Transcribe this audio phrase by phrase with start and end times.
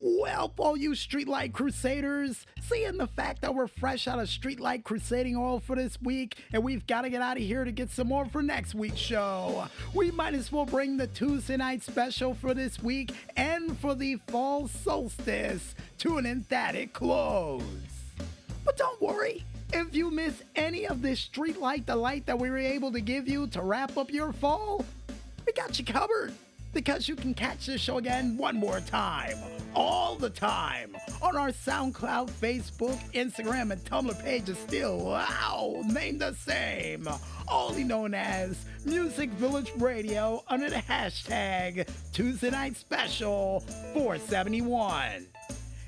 [0.00, 5.36] Well, all you Streetlight Crusaders, seeing the fact that we're fresh out of Streetlight Crusading
[5.36, 8.06] oil for this week, and we've got to get out of here to get some
[8.06, 12.54] more for next week's show, we might as well bring the Tuesday night special for
[12.54, 15.74] this week and for the fall solstice.
[15.98, 17.62] To an emphatic close.
[18.64, 19.42] But don't worry,
[19.72, 23.48] if you miss any of this Streetlight delight that we were able to give you
[23.48, 24.84] to wrap up your fall,
[25.44, 26.34] we got you covered
[26.72, 29.36] because you can catch this show again one more time,
[29.74, 36.34] all the time, on our SoundCloud, Facebook, Instagram, and Tumblr pages still, wow, named the
[36.34, 37.08] same,
[37.48, 43.60] only known as Music Village Radio under the hashtag Tuesday Night Special
[43.94, 45.26] 471.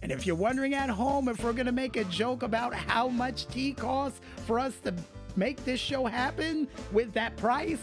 [0.00, 3.48] And if you're wondering at home if we're gonna make a joke about how much
[3.48, 4.94] tea costs for us to
[5.36, 7.80] make this show happen with that price,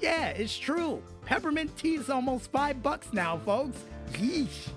[0.00, 1.02] yeah, it's true.
[1.24, 3.78] Peppermint tea is almost five bucks now, folks.
[4.12, 4.68] Yeesh.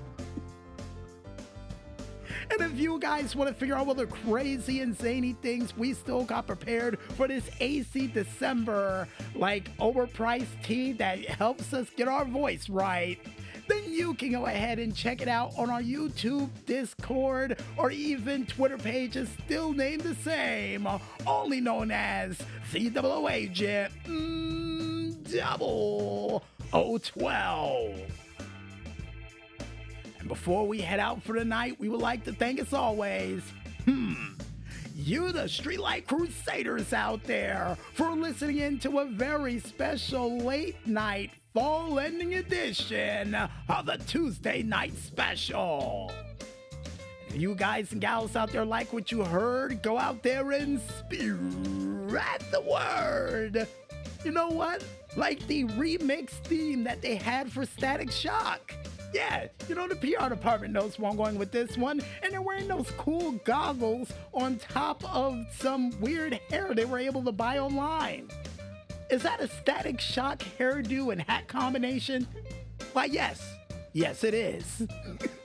[2.51, 6.23] And if you guys want to figure out the crazy and zany things we still
[6.23, 12.67] got prepared for this AC December, like overpriced tea that helps us get our voice
[12.67, 13.19] right,
[13.67, 18.47] then you can go ahead and check it out on our YouTube, Discord, or even
[18.47, 20.87] Twitter pages still named the same,
[21.27, 22.39] only known as
[22.71, 24.58] CWO Agent mm,
[25.31, 27.99] Double 012.
[30.19, 33.41] And before we head out for the night, we would like to thank, as always,
[33.85, 34.13] hmm,
[34.95, 41.31] you, the Streetlight Crusaders out there, for listening in to a very special late night
[41.53, 46.11] fall ending edition of the Tuesday Night Special.
[47.33, 52.41] You guys and gals out there like what you heard, go out there and spread
[52.51, 53.67] the word.
[54.23, 54.83] You know what?
[55.15, 58.73] Like the remix theme that they had for Static Shock.
[59.13, 62.43] Yeah, you know, the PR department knows where I'm going with this one, and they're
[62.43, 67.57] wearing those cool goggles on top of some weird hair they were able to buy
[67.57, 68.29] online.
[69.09, 72.27] Is that a static shock hairdo and hat combination?
[72.93, 73.55] Why, yes.
[73.93, 74.87] Yes, it is.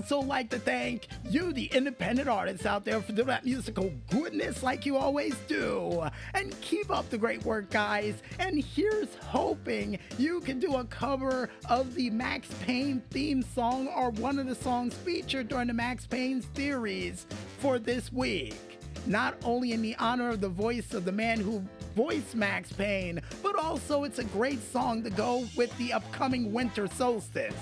[0.00, 4.62] Also like to thank you, the independent artists out there, for doing that musical goodness
[4.62, 6.02] like you always do.
[6.32, 8.22] And keep up the great work, guys.
[8.38, 14.08] And here's hoping you can do a cover of the Max Payne theme song or
[14.12, 17.26] one of the songs featured during the Max Payne series
[17.58, 18.56] for this week.
[19.04, 21.62] Not only in the honor of the voice of the man who
[21.94, 26.86] voiced Max Payne, but also it's a great song to go with the upcoming winter
[26.86, 27.52] solstice.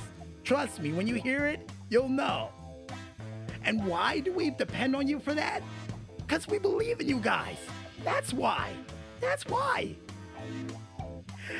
[0.44, 2.50] Trust me, when you hear it, you'll know.
[3.64, 5.62] And why do we depend on you for that?
[6.18, 7.56] Because we believe in you guys.
[8.04, 8.72] That's why.
[9.20, 9.96] That's why.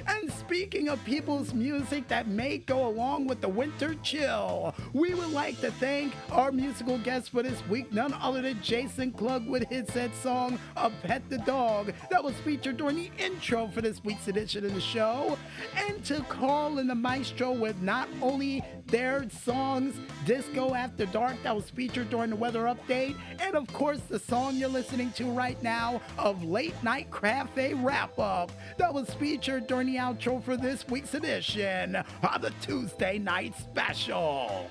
[0.06, 5.30] And speaking of people's music that may go along with the winter chill, we would
[5.30, 9.66] like to thank our musical guest for this week, none other than Jason Klug with
[9.68, 14.02] his said song, A Pet the Dog, that was featured during the intro for this
[14.04, 15.38] week's edition of the show.
[15.76, 19.94] And to Carl and the Maestro with not only their songs,
[20.24, 24.56] Disco After Dark, that was featured during the weather update, and of course the song
[24.56, 29.86] you're listening to right now of Late Night Cafe Wrap Up, that was featured during
[29.86, 34.70] the outro for this week's edition of the Tuesday Night Special.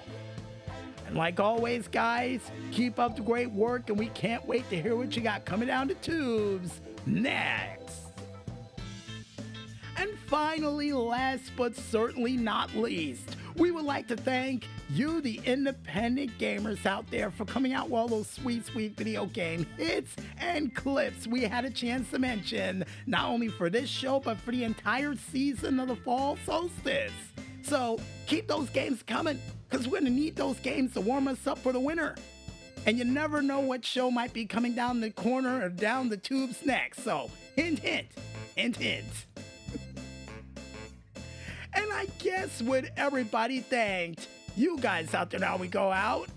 [1.06, 2.42] And like always, guys,
[2.72, 5.68] keep up the great work, and we can't wait to hear what you got coming
[5.68, 7.94] down the tubes next.
[9.96, 16.38] And finally, last but certainly not least, we would like to thank you, the independent
[16.38, 20.74] gamers out there, for coming out with all those sweet, sweet video game hits and
[20.76, 24.64] clips we had a chance to mention, not only for this show, but for the
[24.64, 27.12] entire season of the fall solstice.
[27.64, 31.46] So keep those games coming, because we're going to need those games to warm us
[31.48, 32.16] up for the winter.
[32.86, 36.16] And you never know what show might be coming down the corner or down the
[36.16, 37.04] tubes next.
[37.04, 38.08] So, hint, hint,
[38.56, 39.27] hint, hint.
[41.98, 46.30] I guess with everybody thanked, you guys out there now we go out.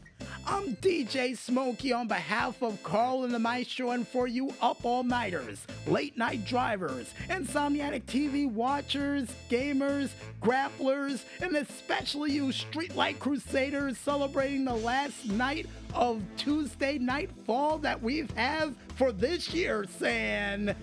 [0.46, 5.02] I'm DJ Smokey on behalf of Carl and the Maestro and for you up all
[5.02, 10.08] nighters, late night drivers, insomniatic TV watchers, gamers,
[10.40, 18.02] grapplers, and especially you streetlight crusaders celebrating the last night of Tuesday night fall that
[18.02, 20.74] we've had for this year saying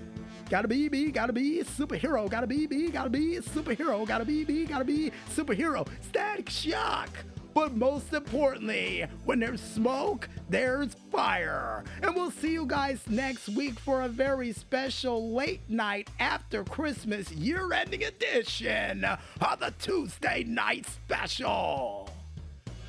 [0.49, 2.29] Gotta be, be, gotta be superhero.
[2.29, 4.07] Gotta be, be, gotta be superhero.
[4.07, 5.88] Gotta be, be, gotta be superhero.
[6.01, 7.09] Static Shock
[7.53, 11.83] But most importantly, when there's smoke, there's fire.
[12.03, 17.31] And we'll see you guys next week for a very special late night after Christmas
[17.31, 22.09] year ending edition of the Tuesday Night Special.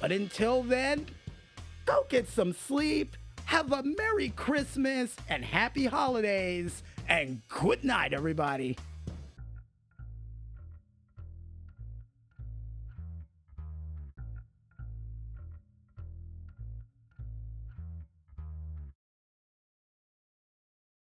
[0.00, 1.06] But until then,
[1.87, 3.16] go get some sleep,
[3.48, 8.76] have a Merry Christmas and Happy Holidays, and good night, everybody.